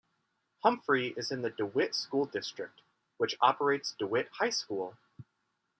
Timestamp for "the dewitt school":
1.43-2.25